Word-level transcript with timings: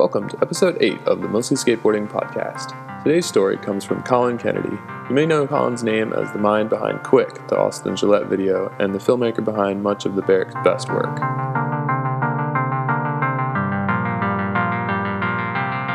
Welcome 0.00 0.30
to 0.30 0.38
episode 0.40 0.78
8 0.80 0.98
of 1.00 1.20
the 1.20 1.28
Mostly 1.28 1.58
Skateboarding 1.58 2.10
podcast. 2.10 2.72
Today's 3.04 3.26
story 3.26 3.58
comes 3.58 3.84
from 3.84 4.02
Colin 4.02 4.38
Kennedy. 4.38 4.74
You 5.10 5.14
may 5.14 5.26
know 5.26 5.46
Colin's 5.46 5.84
name 5.84 6.14
as 6.14 6.32
the 6.32 6.38
mind 6.38 6.70
behind 6.70 7.02
Quick, 7.02 7.46
the 7.48 7.58
Austin 7.58 7.96
Gillette 7.96 8.26
video, 8.26 8.74
and 8.80 8.94
the 8.94 8.98
filmmaker 8.98 9.44
behind 9.44 9.82
much 9.82 10.06
of 10.06 10.14
the 10.14 10.22
Berrics' 10.22 10.54
best 10.64 10.88
work. 10.88 11.14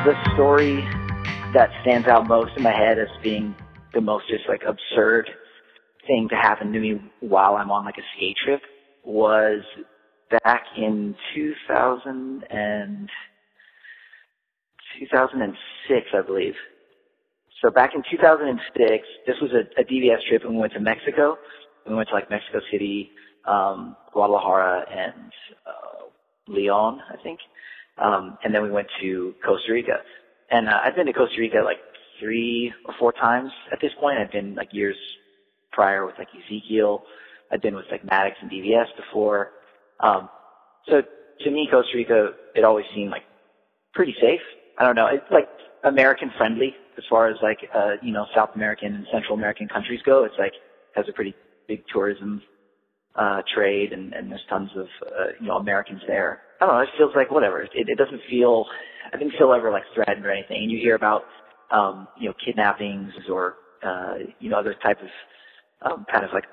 The 0.06 0.14
story 0.36 0.82
that 1.56 1.71
stands 1.82 2.07
out 2.07 2.28
most 2.28 2.51
in 2.56 2.61
my 2.61 2.74
head 2.74 3.00
as 3.00 3.07
being 3.24 3.56
the 3.96 4.01
most 4.01 4.28
just 4.29 4.47
like 4.47 4.61
absurd 4.68 5.32
thing 6.06 6.28
to 6.29 6.36
happen 6.36 6.71
to 6.74 6.79
me 6.79 7.01
while 7.21 7.56
I'm 7.56 7.71
on 7.71 7.86
like 7.86 7.97
a 7.97 8.06
skate 8.15 8.37
trip 8.46 8.61
was 9.04 9.64
back 10.29 10.61
in 10.78 11.15
2000 11.33 12.43
and 12.51 13.10
2006, 14.99 16.07
I 16.13 16.21
believe. 16.21 16.55
So 17.61 17.69
back 17.71 17.95
in 17.95 18.04
2006, 18.09 19.07
this 19.25 19.35
was 19.41 19.51
a, 19.51 19.81
a 19.81 19.83
DVS 19.83 20.27
trip, 20.27 20.43
and 20.43 20.54
we 20.54 20.59
went 20.59 20.73
to 20.73 20.79
Mexico. 20.79 21.37
We 21.87 21.95
went 21.95 22.09
to 22.09 22.15
like 22.15 22.29
Mexico 22.29 22.59
City, 22.71 23.11
um, 23.45 23.95
Guadalajara, 24.13 24.85
and 24.91 25.31
uh, 25.65 26.05
Leon, 26.47 27.01
I 27.11 27.21
think. 27.23 27.39
Um, 27.97 28.37
and 28.43 28.54
then 28.54 28.61
we 28.63 28.71
went 28.71 28.87
to 29.01 29.33
Costa 29.45 29.71
Rica. 29.71 29.99
And 30.51 30.68
uh, 30.68 30.79
I've 30.83 30.96
been 30.96 31.05
to 31.05 31.13
Costa 31.13 31.39
Rica 31.39 31.61
like 31.63 31.77
three 32.19 32.73
or 32.85 32.93
four 32.99 33.13
times 33.13 33.52
at 33.71 33.80
this 33.81 33.91
point. 33.99 34.19
I've 34.19 34.31
been 34.31 34.55
like 34.55 34.73
years 34.73 34.97
prior 35.71 36.05
with 36.05 36.16
like 36.17 36.27
Ezekiel. 36.30 37.03
I've 37.52 37.61
been 37.61 37.75
with 37.75 37.85
like 37.91 38.03
Maddox 38.03 38.35
and 38.41 38.52
DVS 38.52 38.88
before. 38.97 39.52
Um, 40.02 40.30
so 40.88 41.02
to 41.41 41.52
me, 41.52 41.67
Costa 41.71 41.95
Rica, 41.95 42.31
it 42.55 42.63
always 42.63 42.85
seemed 42.93 43.11
like 43.11 43.23
pretty 43.93 44.15
safe. 44.21 44.41
I 44.77 44.85
don't 44.85 44.95
know. 44.95 45.07
It's 45.07 45.25
like 45.31 45.47
American 45.83 46.31
friendly 46.37 46.75
as 46.97 47.03
far 47.09 47.27
as 47.27 47.37
like, 47.41 47.59
uh, 47.73 47.93
you 48.01 48.11
know, 48.11 48.25
South 48.35 48.49
American 48.55 48.95
and 48.95 49.05
Central 49.11 49.37
American 49.37 49.67
countries 49.67 50.01
go. 50.05 50.23
It's 50.23 50.35
like, 50.37 50.53
has 50.95 51.05
a 51.09 51.13
pretty 51.13 51.35
big 51.67 51.83
tourism, 51.91 52.41
uh, 53.15 53.41
trade 53.53 53.93
and, 53.93 54.13
and 54.13 54.31
there's 54.31 54.45
tons 54.49 54.69
of, 54.75 54.87
uh, 55.07 55.25
you 55.39 55.47
know, 55.47 55.57
Americans 55.57 56.01
there. 56.07 56.41
I 56.61 56.65
don't 56.65 56.75
know. 56.75 56.81
It 56.81 56.89
feels 56.97 57.11
like 57.15 57.31
whatever. 57.31 57.61
It, 57.61 57.69
it 57.73 57.97
doesn't 57.97 58.21
feel, 58.29 58.65
I 59.13 59.17
didn't 59.17 59.33
feel 59.37 59.53
ever 59.53 59.71
like 59.71 59.83
threatened 59.93 60.25
or 60.25 60.31
anything. 60.31 60.63
And 60.63 60.71
you 60.71 60.79
hear 60.79 60.95
about, 60.95 61.23
um, 61.71 62.07
you 62.19 62.29
know, 62.29 62.35
kidnappings 62.45 63.11
or, 63.29 63.55
uh, 63.85 64.15
you 64.39 64.49
know, 64.49 64.57
other 64.57 64.75
type 64.81 64.99
of, 65.01 65.91
um, 65.91 66.05
kind 66.11 66.23
of 66.23 66.31
like 66.33 66.45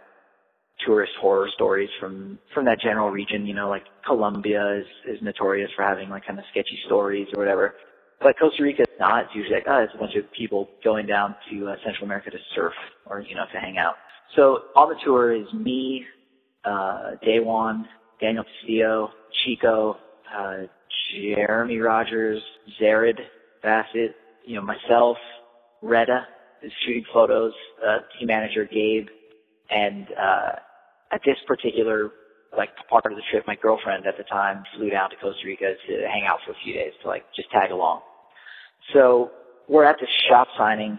tourist 0.85 1.13
horror 1.21 1.49
stories 1.55 1.89
from 2.01 2.39
from 2.55 2.65
that 2.65 2.81
general 2.81 3.11
region. 3.11 3.47
You 3.47 3.55
know, 3.55 3.69
like 3.69 3.85
Colombia 4.05 4.79
is 4.81 5.17
is 5.17 5.23
notorious 5.23 5.71
for 5.77 5.85
having 5.85 6.09
like 6.09 6.27
kind 6.27 6.39
of 6.39 6.45
sketchy 6.51 6.79
stories 6.87 7.29
or 7.35 7.39
whatever. 7.39 7.75
But 8.23 8.39
Costa 8.39 8.63
Rica 8.63 8.83
is 8.83 8.99
not. 9.01 9.25
It's 9.25 9.35
usually 9.35 9.57
like, 9.57 9.65
oh, 9.67 9.83
it's 9.83 9.93
a 9.95 9.99
bunch 9.99 10.15
of 10.17 10.31
people 10.33 10.69
going 10.85 11.07
down 11.07 11.35
to 11.51 11.69
uh, 11.69 11.77
Central 11.85 12.05
America 12.05 12.31
to 12.31 12.39
surf 12.55 12.73
or 13.07 13.21
you 13.21 13.35
know 13.35 13.45
to 13.53 13.59
hang 13.59 13.79
out. 13.79 13.95
So 14.37 14.59
on 14.77 14.89
the 14.89 14.97
tour 15.05 15.35
is 15.35 15.53
me, 15.53 16.05
uh, 16.65 17.13
Daewon, 17.27 17.85
Daniel 18.21 18.45
Castillo, 18.45 19.11
Chico, 19.45 19.97
uh, 20.37 20.67
Jeremy 21.13 21.79
Rogers, 21.79 22.41
Zered 22.81 23.19
Bassett, 23.63 24.15
you 24.47 24.57
know 24.57 24.63
myself, 24.63 25.17
Retta 25.83 26.27
is 26.63 26.73
shooting 26.87 27.05
photos, 27.13 27.53
uh, 27.85 27.99
team 28.19 28.29
manager 28.29 28.65
Gabe, 28.65 29.09
and 29.71 30.07
uh, 30.19 30.53
at 31.13 31.21
this 31.25 31.37
particular 31.47 32.11
like 32.57 32.69
part 32.89 33.07
of 33.07 33.13
the 33.13 33.23
trip, 33.31 33.45
my 33.47 33.57
girlfriend 33.57 34.07
at 34.07 34.17
the 34.19 34.25
time 34.25 34.63
flew 34.77 34.91
down 34.91 35.11
to 35.11 35.17
Costa 35.17 35.41
Rica 35.47 35.73
to 35.89 36.07
hang 36.07 36.25
out 36.27 36.39
for 36.45 36.53
a 36.53 36.57
few 36.63 36.75
days 36.75 36.93
to 37.03 37.09
like 37.09 37.25
just 37.35 37.51
tag 37.51 37.71
along. 37.71 38.03
So 38.93 39.31
we're 39.69 39.85
at 39.85 39.97
this 40.01 40.11
shop 40.29 40.49
signing 40.59 40.99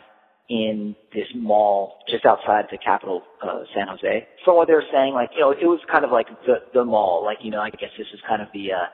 in 0.50 0.96
this 1.14 1.28
mall 1.36 2.00
just 2.10 2.26
outside 2.26 2.66
the 2.72 2.78
capital, 2.78 3.24
uh, 3.42 3.64
San 3.74 3.88
Jose. 3.88 4.28
From 4.44 4.56
what 4.56 4.68
they 4.68 4.74
were 4.74 4.84
saying, 4.92 5.14
like, 5.14 5.30
you 5.34 5.42
know, 5.42 5.52
it 5.52 5.66
was 5.66 5.80
kind 5.92 6.04
of 6.04 6.12
like 6.12 6.28
the, 6.46 6.56
the 6.74 6.84
mall, 6.84 7.24
like, 7.24 7.38
you 7.42 7.52
know, 7.52 7.62
I 7.62 7.70
guess 7.70 7.92
this 7.98 8.08
is 8.14 8.20
kind 8.28 8.42
of 8.42 8.50
the, 8.54 8.74
uh, 8.74 8.86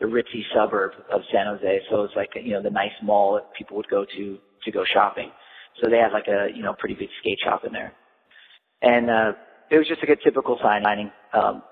the 0.00 0.06
ritzy 0.06 0.42
suburb 0.54 0.92
of 1.12 1.22
San 1.32 1.46
Jose. 1.46 1.80
So 1.90 2.02
it's 2.04 2.16
like, 2.16 2.30
you 2.34 2.52
know, 2.52 2.62
the 2.62 2.70
nice 2.70 2.92
mall 3.02 3.34
that 3.34 3.52
people 3.54 3.76
would 3.76 3.88
go 3.88 4.04
to, 4.04 4.38
to 4.64 4.70
go 4.70 4.84
shopping. 4.84 5.30
So 5.82 5.90
they 5.90 5.98
had 5.98 6.12
like 6.12 6.28
a, 6.28 6.48
you 6.54 6.62
know, 6.62 6.74
pretty 6.74 6.94
big 6.94 7.10
skate 7.20 7.38
shop 7.44 7.64
in 7.64 7.72
there. 7.72 7.92
And, 8.82 9.10
uh, 9.10 9.32
it 9.70 9.78
was 9.78 9.88
just 9.88 10.00
like 10.00 10.18
a 10.18 10.22
typical 10.22 10.58
sign 10.62 10.82
signing. 10.84 11.10
Um, 11.32 11.62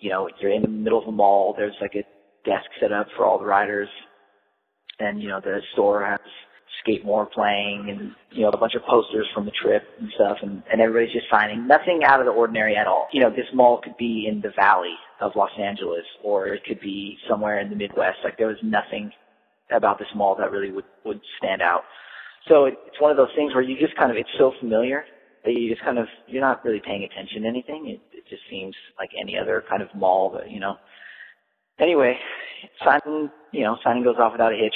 you 0.00 0.10
know, 0.10 0.28
you're 0.40 0.52
in 0.52 0.62
the 0.62 0.68
middle 0.68 1.00
of 1.00 1.08
a 1.08 1.12
mall. 1.12 1.54
There's 1.56 1.76
like 1.80 1.94
a 1.94 2.04
desk 2.48 2.66
set 2.80 2.92
up 2.92 3.06
for 3.16 3.24
all 3.24 3.38
the 3.38 3.44
riders, 3.44 3.88
and 4.98 5.22
you 5.22 5.28
know 5.28 5.40
the 5.40 5.60
store 5.72 6.04
has 6.04 6.20
Skate-More 6.82 7.26
playing, 7.26 7.86
and 7.88 8.12
you 8.30 8.42
know 8.42 8.50
a 8.50 8.56
bunch 8.56 8.74
of 8.74 8.82
posters 8.82 9.26
from 9.34 9.44
the 9.44 9.52
trip 9.52 9.82
and 9.98 10.10
stuff, 10.14 10.38
and, 10.42 10.62
and 10.70 10.80
everybody's 10.80 11.12
just 11.12 11.26
signing. 11.30 11.66
Nothing 11.66 12.02
out 12.04 12.20
of 12.20 12.26
the 12.26 12.32
ordinary 12.32 12.76
at 12.76 12.86
all. 12.86 13.08
You 13.12 13.20
know, 13.20 13.30
this 13.30 13.46
mall 13.54 13.80
could 13.82 13.96
be 13.96 14.28
in 14.30 14.40
the 14.40 14.50
valley 14.54 14.94
of 15.20 15.32
Los 15.34 15.50
Angeles, 15.58 16.04
or 16.22 16.48
it 16.48 16.62
could 16.64 16.80
be 16.80 17.16
somewhere 17.28 17.60
in 17.60 17.70
the 17.70 17.76
Midwest. 17.76 18.18
Like 18.24 18.36
there 18.38 18.48
was 18.48 18.58
nothing 18.62 19.10
about 19.70 19.98
this 19.98 20.08
mall 20.14 20.36
that 20.38 20.50
really 20.50 20.70
would 20.70 20.84
would 21.04 21.20
stand 21.38 21.62
out. 21.62 21.82
So 22.48 22.66
it, 22.66 22.74
it's 22.86 23.00
one 23.00 23.10
of 23.10 23.16
those 23.16 23.34
things 23.34 23.54
where 23.54 23.62
you 23.62 23.76
just 23.78 23.96
kind 23.96 24.10
of 24.10 24.16
it's 24.16 24.28
so 24.38 24.52
familiar 24.60 25.04
that 25.44 25.52
you 25.52 25.70
just 25.70 25.82
kind 25.82 25.98
of 25.98 26.06
you're 26.26 26.42
not 26.42 26.64
really 26.64 26.82
paying 26.84 27.04
attention 27.04 27.42
to 27.42 27.48
anything. 27.48 27.88
It, 27.88 28.16
it 28.16 28.24
just 28.28 28.42
seems 28.50 28.74
like 28.98 29.10
any 29.20 29.38
other 29.38 29.64
kind 29.68 29.82
of 29.82 29.88
mall, 29.94 30.30
but 30.32 30.50
you 30.50 30.60
know. 30.60 30.76
Anyway, 31.78 32.16
signing 32.84 33.30
you 33.52 33.62
know 33.62 33.76
signing 33.84 34.04
goes 34.04 34.16
off 34.18 34.32
without 34.32 34.52
a 34.52 34.56
hitch. 34.56 34.74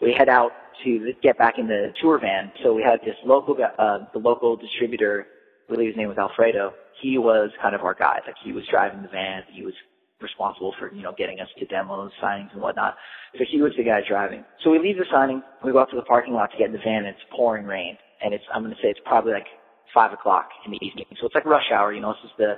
We 0.00 0.12
head 0.12 0.28
out 0.28 0.52
to 0.84 1.12
get 1.22 1.38
back 1.38 1.54
in 1.58 1.66
the 1.66 1.92
tour 2.00 2.18
van. 2.18 2.52
So 2.62 2.74
we 2.74 2.82
had 2.82 3.00
this 3.00 3.16
local 3.24 3.56
uh, 3.56 3.98
the 4.12 4.18
local 4.18 4.56
distributor. 4.56 5.26
I 5.68 5.72
believe 5.72 5.88
his 5.88 5.96
name 5.96 6.08
was 6.08 6.18
Alfredo. 6.18 6.72
He 7.00 7.18
was 7.18 7.50
kind 7.60 7.74
of 7.74 7.82
our 7.82 7.94
guy. 7.94 8.20
Like 8.26 8.36
he 8.44 8.52
was 8.52 8.64
driving 8.70 9.02
the 9.02 9.08
van. 9.08 9.42
He 9.52 9.62
was 9.62 9.74
responsible 10.20 10.74
for, 10.78 10.92
you 10.92 11.02
know, 11.02 11.12
getting 11.16 11.40
us 11.40 11.48
to 11.58 11.66
demos, 11.66 12.10
signings 12.22 12.52
and 12.52 12.62
whatnot. 12.62 12.96
So 13.36 13.44
he 13.50 13.60
was 13.60 13.72
the 13.76 13.84
guy 13.84 14.00
driving. 14.06 14.44
So 14.64 14.70
we 14.70 14.78
leave 14.78 14.96
the 14.96 15.04
signing, 15.10 15.42
we 15.64 15.72
go 15.72 15.80
out 15.80 15.90
to 15.90 15.96
the 15.96 16.02
parking 16.02 16.32
lot 16.32 16.50
to 16.52 16.56
get 16.56 16.68
in 16.68 16.72
the 16.72 16.78
van 16.78 17.04
and 17.04 17.08
it's 17.08 17.20
pouring 17.34 17.66
rain. 17.66 17.98
And 18.22 18.32
it's, 18.32 18.44
I'm 18.54 18.62
going 18.62 18.74
to 18.74 18.80
say 18.80 18.88
it's 18.88 19.00
probably 19.04 19.32
like 19.32 19.46
five 19.92 20.12
o'clock 20.12 20.48
in 20.64 20.72
the 20.72 20.78
evening. 20.84 21.04
So 21.20 21.26
it's 21.26 21.34
like 21.34 21.44
rush 21.44 21.70
hour, 21.72 21.92
you 21.92 22.00
know, 22.00 22.14
this 22.14 22.30
is 22.30 22.36
the, 22.38 22.52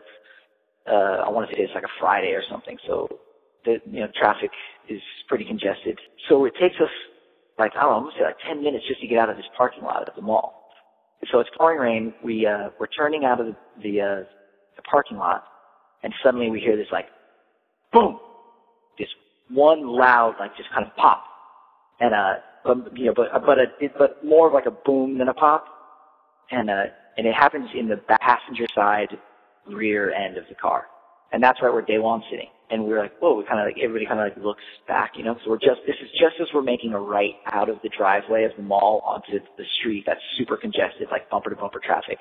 uh, 0.91 1.26
I 1.26 1.31
want 1.31 1.50
to 1.50 1.56
say 1.56 1.62
it's 1.62 1.75
like 1.75 1.84
a 1.84 1.94
Friday 2.00 2.32
or 2.32 2.43
something. 2.50 2.78
So 2.87 3.09
the, 3.65 3.78
you 3.91 4.00
know, 4.00 4.09
traffic 4.16 4.50
is 4.88 5.00
pretty 5.28 5.44
congested. 5.44 5.99
So 6.28 6.44
it 6.44 6.55
takes 6.60 6.76
us 6.76 6.91
like, 7.58 7.72
I 7.76 7.82
don't 7.82 8.04
know, 8.04 8.10
say 8.16 8.24
like 8.24 8.36
10 8.46 8.62
minutes 8.62 8.84
just 8.86 9.00
to 9.00 9.06
get 9.06 9.19
out 9.19 9.30
of 9.30 9.36
this 9.36 9.46
parking 9.56 9.82
lot 9.82 10.08
at 10.08 10.14
the 10.14 10.22
mall. 10.22 10.69
So 11.32 11.41
it's 11.41 11.50
pouring 11.56 11.78
rain. 11.78 12.14
We, 12.22 12.46
uh, 12.46 12.70
we're 12.78 12.86
turning 12.86 13.24
out 13.24 13.41
of 13.41 13.46
the, 13.46 13.56
the, 13.82 14.00
uh, 14.00 14.24
the 14.76 14.82
parking 14.88 15.16
lot 15.16 15.44
and 16.02 16.12
suddenly 16.22 16.50
we 16.50 16.60
hear 16.60 16.76
this 16.76 16.86
like, 16.92 17.06
boom, 17.92 18.19
this 18.98 19.08
one 19.50 19.86
loud, 19.86 20.36
like 20.38 20.56
just 20.56 20.70
kind 20.70 20.86
of 20.86 20.94
pop. 20.96 21.24
And, 22.00 22.14
uh, 22.14 22.34
but, 22.64 22.96
you 22.96 23.06
know, 23.06 23.14
but, 23.14 23.28
but 23.44 23.58
a, 23.58 23.66
but 23.98 24.25
more 24.25 24.46
of 24.46 24.52
like 24.54 24.66
a 24.66 24.70
boom 24.70 25.19
than 25.19 25.28
a 25.28 25.34
pop. 25.34 25.66
And, 26.50 26.70
uh, 26.70 26.84
and 27.16 27.26
it 27.26 27.34
happens 27.34 27.69
in 27.75 27.88
the 27.88 27.96
passenger 27.96 28.66
side 28.75 29.08
rear 29.66 30.12
end 30.12 30.36
of 30.36 30.44
the 30.48 30.54
car. 30.54 30.86
And 31.32 31.42
that's 31.42 31.60
right 31.60 31.72
where 31.72 31.82
Daewon's 31.82 32.25
sitting. 32.30 32.48
And 32.70 32.84
we 32.84 32.92
were 32.92 32.98
like, 32.98 33.18
whoa, 33.18 33.34
we 33.34 33.44
kind 33.44 33.60
of 33.60 33.66
like, 33.66 33.78
everybody 33.82 34.04
kind 34.04 34.20
of 34.20 34.28
like 34.28 34.44
looks 34.44 34.62
back, 34.86 35.12
you 35.16 35.24
know, 35.24 35.36
so 35.42 35.50
we're 35.50 35.58
just, 35.58 35.80
this 35.86 35.96
is 36.02 36.10
just 36.20 36.36
as 36.40 36.48
we're 36.52 36.62
making 36.62 36.92
a 36.92 37.00
right 37.00 37.34
out 37.46 37.70
of 37.70 37.78
the 37.82 37.88
driveway 37.88 38.44
of 38.44 38.52
the 38.56 38.62
mall 38.62 39.02
onto 39.06 39.40
the 39.56 39.64
street 39.80 40.04
that's 40.06 40.20
super 40.36 40.56
congested, 40.56 41.08
like 41.10 41.30
bumper 41.30 41.48
to 41.48 41.56
bumper 41.56 41.80
traffic. 41.80 42.18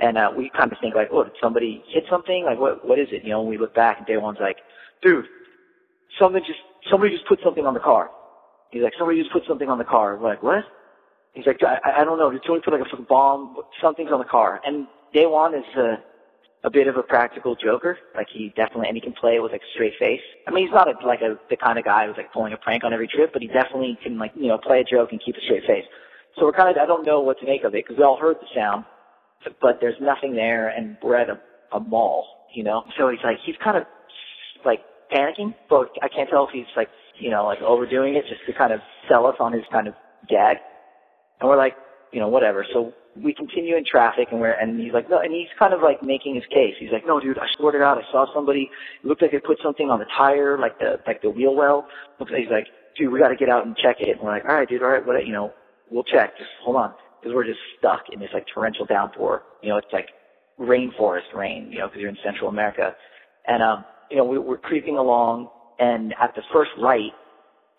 And, 0.00 0.18
uh, 0.18 0.32
we 0.36 0.50
kind 0.50 0.72
of 0.72 0.78
think 0.80 0.96
like, 0.96 1.10
oh, 1.12 1.22
did 1.22 1.34
somebody 1.40 1.84
hit 1.86 2.04
something? 2.10 2.44
Like, 2.44 2.58
what, 2.58 2.84
what 2.86 2.98
is 2.98 3.08
it? 3.12 3.22
You 3.22 3.30
know, 3.30 3.40
and 3.40 3.48
we 3.48 3.58
look 3.58 3.74
back 3.74 3.98
and 3.98 4.06
Daewon's 4.06 4.40
like, 4.40 4.56
dude, 5.02 5.26
somebody 6.18 6.44
just, 6.46 6.58
somebody 6.90 7.12
just 7.14 7.28
put 7.28 7.38
something 7.44 7.64
on 7.64 7.74
the 7.74 7.80
car. 7.80 8.10
He's 8.72 8.82
like, 8.82 8.94
somebody 8.98 9.20
just 9.20 9.32
put 9.32 9.44
something 9.46 9.68
on 9.68 9.78
the 9.78 9.84
car. 9.84 10.16
We're 10.16 10.30
like, 10.30 10.42
what? 10.42 10.64
He's 11.34 11.46
like, 11.46 11.60
I, 11.62 12.00
I 12.00 12.04
don't 12.04 12.18
know. 12.18 12.30
Did 12.30 12.42
somebody 12.44 12.64
put 12.64 12.72
like 12.72 12.82
a 12.82 12.90
fucking 12.90 13.06
bomb? 13.08 13.56
Something's 13.80 14.10
on 14.10 14.18
the 14.18 14.24
car. 14.24 14.60
And 14.64 14.88
Daewon 15.14 15.56
is 15.56 15.76
a, 15.76 15.98
a 16.62 16.70
bit 16.70 16.86
of 16.88 16.96
a 16.96 17.02
practical 17.02 17.56
joker. 17.56 17.98
Like 18.14 18.28
he 18.32 18.52
definitely, 18.56 18.88
and 18.88 18.96
he 18.96 19.00
can 19.00 19.12
play 19.12 19.38
with 19.40 19.52
like 19.52 19.62
a 19.62 19.72
straight 19.74 19.94
face. 19.98 20.20
I 20.46 20.50
mean, 20.50 20.66
he's 20.66 20.74
not 20.74 20.88
a, 20.88 21.06
like 21.06 21.20
a, 21.22 21.38
the 21.48 21.56
kind 21.56 21.78
of 21.78 21.84
guy 21.84 22.06
who's 22.06 22.16
like 22.16 22.32
pulling 22.32 22.52
a 22.52 22.58
prank 22.58 22.84
on 22.84 22.92
every 22.92 23.08
trip, 23.08 23.32
but 23.32 23.42
he 23.42 23.48
definitely 23.48 23.98
can 24.02 24.18
like, 24.18 24.32
you 24.34 24.48
know, 24.48 24.58
play 24.58 24.80
a 24.80 24.84
joke 24.84 25.10
and 25.12 25.20
keep 25.24 25.36
a 25.36 25.40
straight 25.44 25.64
face. 25.66 25.84
So 26.36 26.44
we're 26.44 26.52
kind 26.52 26.70
of, 26.70 26.76
I 26.80 26.86
don't 26.86 27.06
know 27.06 27.20
what 27.20 27.38
to 27.40 27.46
make 27.46 27.64
of 27.64 27.74
it 27.74 27.84
because 27.84 27.98
we 27.98 28.04
all 28.04 28.18
heard 28.18 28.36
the 28.36 28.46
sound, 28.54 28.84
but 29.60 29.78
there's 29.80 29.98
nothing 30.00 30.34
there 30.34 30.68
and 30.68 30.96
we're 31.02 31.16
at 31.16 31.28
a, 31.28 31.40
a 31.72 31.80
mall, 31.80 32.26
you 32.54 32.62
know? 32.62 32.84
So 32.98 33.08
he's 33.08 33.20
like, 33.24 33.38
he's 33.44 33.56
kind 33.62 33.76
of 33.76 33.84
like 34.64 34.80
panicking, 35.12 35.54
but 35.68 35.88
I 36.02 36.08
can't 36.08 36.28
tell 36.28 36.44
if 36.44 36.50
he's 36.52 36.70
like, 36.76 36.88
you 37.18 37.30
know, 37.30 37.44
like 37.44 37.60
overdoing 37.60 38.14
it 38.14 38.24
just 38.28 38.40
to 38.46 38.52
kind 38.52 38.72
of 38.72 38.80
sell 39.08 39.26
us 39.26 39.36
on 39.40 39.52
his 39.52 39.62
kind 39.72 39.88
of 39.88 39.94
gag. 40.28 40.58
And 41.40 41.48
we're 41.48 41.56
like, 41.56 41.74
you 42.12 42.20
know, 42.20 42.28
whatever. 42.28 42.64
So 42.72 42.92
we 43.16 43.34
continue 43.34 43.76
in 43.76 43.84
traffic 43.84 44.28
and 44.30 44.40
we're, 44.40 44.52
and 44.52 44.80
he's 44.80 44.92
like, 44.92 45.10
no, 45.10 45.18
and 45.18 45.32
he's 45.32 45.48
kind 45.58 45.74
of 45.74 45.80
like 45.82 46.02
making 46.02 46.34
his 46.34 46.44
case. 46.46 46.74
He's 46.78 46.92
like, 46.92 47.06
no, 47.06 47.18
dude, 47.20 47.38
I 47.38 47.46
swear 47.56 47.72
to 47.72 47.78
God, 47.78 47.98
I 47.98 48.12
saw 48.12 48.26
somebody, 48.34 48.70
it 49.02 49.06
looked 49.06 49.22
like 49.22 49.32
they 49.32 49.40
put 49.40 49.58
something 49.62 49.90
on 49.90 49.98
the 49.98 50.06
tire, 50.16 50.58
like 50.58 50.78
the, 50.78 51.00
like 51.06 51.22
the 51.22 51.30
wheel 51.30 51.54
well. 51.54 51.86
He's 52.18 52.50
like, 52.50 52.68
dude, 52.96 53.12
we 53.12 53.18
got 53.18 53.28
to 53.28 53.36
get 53.36 53.48
out 53.48 53.66
and 53.66 53.76
check 53.76 53.96
it. 54.00 54.10
And 54.10 54.20
we're 54.20 54.30
like, 54.30 54.44
all 54.44 54.54
right, 54.54 54.68
dude, 54.68 54.82
all 54.82 54.90
right, 54.90 55.04
what, 55.04 55.26
you 55.26 55.32
know, 55.32 55.52
we'll 55.90 56.04
check. 56.04 56.36
Just 56.38 56.50
hold 56.62 56.76
on, 56.76 56.94
because 57.20 57.34
we're 57.34 57.44
just 57.44 57.58
stuck 57.78 58.04
in 58.12 58.20
this 58.20 58.30
like 58.32 58.46
torrential 58.52 58.86
downpour. 58.86 59.42
You 59.62 59.70
know, 59.70 59.76
it's 59.76 59.92
like 59.92 60.08
rainforest 60.58 61.34
rain. 61.34 61.68
You 61.70 61.80
know, 61.80 61.88
because 61.88 62.00
you're 62.00 62.10
in 62.10 62.18
Central 62.24 62.48
America, 62.48 62.94
and 63.46 63.62
um, 63.62 63.84
you 64.10 64.16
know, 64.16 64.24
we, 64.24 64.38
we're 64.38 64.58
creeping 64.58 64.96
along, 64.96 65.48
and 65.78 66.14
at 66.20 66.34
the 66.34 66.42
first 66.52 66.70
light, 66.78 67.12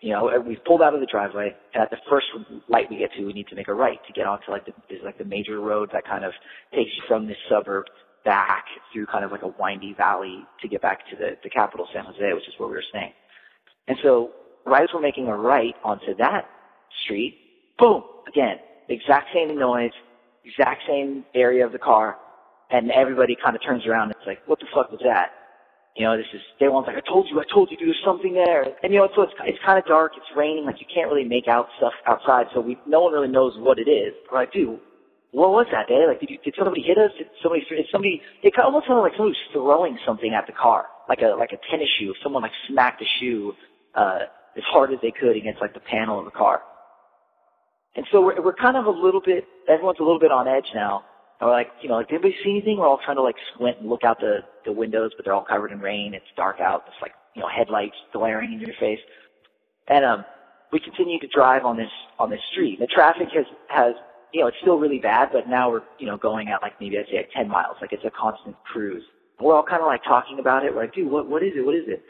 you 0.02 0.10
know, 0.10 0.28
we've 0.44 0.62
pulled 0.64 0.82
out 0.82 0.94
of 0.94 1.00
the 1.00 1.06
driveway, 1.06 1.54
and 1.72 1.82
at 1.82 1.90
the 1.90 1.96
first 2.10 2.26
light 2.68 2.90
we 2.90 2.98
get 2.98 3.12
to, 3.16 3.24
we 3.24 3.32
need 3.32 3.46
to 3.48 3.54
make 3.54 3.68
a 3.68 3.74
right 3.74 4.00
to 4.06 4.12
get 4.12 4.26
onto 4.26 4.50
like 4.50 4.66
the 4.66 4.72
is 4.90 5.00
like 5.04 5.16
the 5.16 5.24
major 5.24 5.60
road 5.60 5.90
that 5.92 6.04
kind 6.04 6.24
of 6.24 6.32
takes 6.74 6.90
you 6.96 7.02
from 7.06 7.28
this 7.28 7.36
suburb 7.48 7.84
back 8.24 8.64
through 8.92 9.06
kind 9.06 9.24
of 9.24 9.30
like 9.30 9.42
a 9.42 9.54
windy 9.60 9.94
valley 9.94 10.44
to 10.60 10.66
get 10.66 10.82
back 10.82 11.08
to 11.10 11.16
the 11.16 11.36
the 11.44 11.50
capital, 11.50 11.86
San 11.94 12.04
Jose, 12.04 12.32
which 12.34 12.48
is 12.48 12.54
where 12.58 12.68
we 12.68 12.74
were 12.74 12.84
staying. 12.90 13.12
And 13.86 13.96
so, 14.02 14.32
right 14.66 14.82
as 14.82 14.88
we're 14.92 15.00
making 15.00 15.28
a 15.28 15.36
right 15.36 15.74
onto 15.84 16.16
that 16.18 16.48
street, 17.04 17.38
boom, 17.78 18.02
again, 18.26 18.56
exact 18.88 19.28
same 19.32 19.56
noise, 19.56 19.92
exact 20.44 20.82
same 20.88 21.24
area 21.32 21.64
of 21.64 21.70
the 21.70 21.78
car, 21.78 22.16
and 22.70 22.90
everybody 22.90 23.36
kind 23.42 23.54
of 23.54 23.62
turns 23.62 23.86
around. 23.86 24.08
And 24.08 24.16
it's 24.18 24.26
like, 24.26 24.40
what 24.46 24.58
the 24.58 24.66
fuck 24.74 24.90
was 24.90 25.00
that? 25.04 25.30
You 25.96 26.06
know, 26.06 26.16
this 26.16 26.26
is 26.32 26.40
Daewon's 26.60 26.86
like, 26.86 26.96
I 26.96 27.04
told 27.04 27.28
you, 27.28 27.38
I 27.38 27.44
told 27.52 27.70
you, 27.70 27.76
there's 27.76 28.00
something 28.04 28.32
there. 28.32 28.64
And 28.82 28.92
you 28.92 28.98
know, 28.98 29.08
so 29.14 29.22
it's 29.22 29.32
it's 29.44 29.58
kind 29.64 29.78
of 29.78 29.84
dark, 29.84 30.12
it's 30.16 30.26
raining, 30.36 30.64
like 30.64 30.80
you 30.80 30.86
can't 30.92 31.08
really 31.10 31.28
make 31.28 31.48
out 31.48 31.68
stuff 31.76 31.92
outside, 32.06 32.46
so 32.54 32.60
we 32.60 32.78
no 32.86 33.02
one 33.02 33.12
really 33.12 33.28
knows 33.28 33.52
what 33.58 33.78
it 33.78 33.90
is. 33.90 34.14
We're 34.30 34.40
like, 34.40 34.52
dude, 34.52 34.80
what 35.32 35.50
was 35.50 35.66
that, 35.72 35.88
day? 35.88 36.04
Like, 36.08 36.20
did 36.20 36.30
you, 36.30 36.38
did 36.44 36.54
somebody 36.56 36.82
hit 36.82 36.96
us? 36.96 37.10
Did 37.16 37.28
somebody? 37.42 37.64
Did 37.68 37.86
somebody? 37.92 38.22
It 38.42 38.52
almost 38.56 38.86
sounded 38.86 39.02
like 39.02 39.12
somebody 39.16 39.36
was 39.36 39.52
throwing 39.52 39.98
something 40.06 40.32
at 40.32 40.46
the 40.46 40.52
car, 40.52 40.86
like 41.08 41.20
a 41.20 41.36
like 41.36 41.52
a 41.52 41.60
tennis 41.70 41.88
shoe. 41.98 42.14
Someone 42.22 42.42
like 42.42 42.56
smacked 42.68 43.00
a 43.02 43.08
shoe 43.20 43.52
uh, 43.94 44.28
as 44.56 44.64
hard 44.72 44.92
as 44.92 44.98
they 45.02 45.12
could 45.12 45.36
against 45.36 45.60
like 45.60 45.74
the 45.74 45.80
panel 45.80 46.18
of 46.18 46.24
the 46.24 46.32
car. 46.32 46.62
And 47.96 48.06
so 48.12 48.20
we're 48.20 48.40
we're 48.40 48.54
kind 48.56 48.76
of 48.76 48.86
a 48.86 48.90
little 48.90 49.20
bit, 49.20 49.44
everyone's 49.68 50.00
a 50.00 50.04
little 50.04 50.20
bit 50.20 50.32
on 50.32 50.48
edge 50.48 50.68
now. 50.74 51.04
And 51.40 51.48
we're 51.48 51.56
like, 51.56 51.68
you 51.82 51.88
know, 51.88 51.96
like, 51.96 52.08
did 52.08 52.16
anybody 52.16 52.36
see 52.44 52.50
anything? 52.50 52.78
We're 52.78 52.86
all 52.86 53.00
trying 53.04 53.16
to 53.16 53.22
like 53.22 53.36
squint 53.54 53.78
and 53.80 53.88
look 53.88 54.04
out 54.04 54.20
the, 54.20 54.40
the 54.64 54.72
windows, 54.72 55.12
but 55.16 55.24
they're 55.24 55.34
all 55.34 55.44
covered 55.48 55.72
in 55.72 55.80
rain. 55.80 56.14
It's 56.14 56.24
dark 56.36 56.60
out. 56.60 56.84
It's 56.86 56.96
like, 57.02 57.12
you 57.34 57.42
know, 57.42 57.48
headlights 57.48 57.96
glaring 58.12 58.52
in 58.52 58.60
your 58.60 58.74
face. 58.78 59.00
And, 59.88 60.04
um, 60.04 60.24
we 60.72 60.80
continue 60.80 61.20
to 61.20 61.28
drive 61.28 61.64
on 61.64 61.76
this, 61.76 61.90
on 62.18 62.30
this 62.30 62.40
street. 62.50 62.80
The 62.80 62.86
traffic 62.86 63.28
has, 63.34 63.44
has, 63.68 63.94
you 64.32 64.40
know, 64.40 64.46
it's 64.46 64.56
still 64.62 64.78
really 64.78 64.98
bad, 64.98 65.28
but 65.32 65.48
now 65.48 65.70
we're, 65.70 65.82
you 65.98 66.06
know, 66.06 66.16
going 66.16 66.48
at 66.48 66.62
like 66.62 66.80
maybe 66.80 66.98
I'd 66.98 67.06
say 67.10 67.18
like 67.18 67.30
10 67.36 67.48
miles. 67.48 67.76
Like 67.80 67.92
it's 67.92 68.04
a 68.04 68.10
constant 68.10 68.56
cruise. 68.64 69.04
We're 69.38 69.54
all 69.54 69.62
kind 69.62 69.82
of 69.82 69.86
like 69.86 70.02
talking 70.04 70.38
about 70.38 70.64
it. 70.64 70.74
We're 70.74 70.82
like, 70.82 70.94
dude, 70.94 71.10
what, 71.10 71.28
what 71.28 71.42
is 71.42 71.52
it? 71.54 71.64
What 71.64 71.74
is 71.74 71.84
it? 71.86 72.02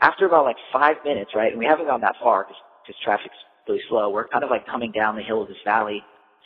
After 0.00 0.26
about 0.26 0.44
like 0.44 0.56
five 0.72 0.96
minutes, 1.04 1.30
right? 1.34 1.50
And 1.50 1.58
we 1.58 1.66
haven't 1.66 1.86
gone 1.86 2.00
that 2.00 2.16
far 2.22 2.44
because, 2.44 2.56
traffic's 3.04 3.36
really 3.68 3.82
slow. 3.90 4.08
We're 4.08 4.26
kind 4.28 4.42
of 4.42 4.50
like 4.50 4.66
coming 4.66 4.90
down 4.92 5.14
the 5.14 5.22
hill 5.22 5.42
of 5.42 5.48
this 5.48 5.58
valley. 5.62 6.02